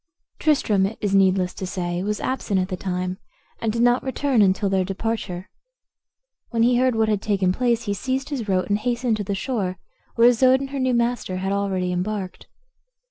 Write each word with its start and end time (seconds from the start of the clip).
Tristram, 0.39 0.87
it 0.87 0.97
is 0.99 1.13
needless 1.13 1.53
to 1.53 1.67
say, 1.67 2.01
was 2.01 2.19
absent 2.19 2.59
at 2.59 2.69
the 2.69 2.75
time, 2.75 3.19
and 3.59 3.71
did 3.71 3.83
not 3.83 4.01
return 4.01 4.41
until 4.41 4.67
their 4.67 4.83
departure. 4.83 5.51
When 6.49 6.63
he 6.63 6.77
heard 6.77 6.95
what 6.95 7.07
had 7.07 7.21
taken 7.21 7.51
place 7.53 7.83
he 7.83 7.93
seized 7.93 8.29
his 8.29 8.49
rote, 8.49 8.67
and 8.67 8.79
hastened 8.79 9.17
to 9.17 9.23
the 9.23 9.35
shore, 9.35 9.77
where 10.15 10.27
Isoude 10.27 10.59
and 10.59 10.71
her 10.71 10.79
new 10.79 10.95
master 10.95 11.37
had 11.37 11.51
already 11.51 11.91
embarked. 11.91 12.47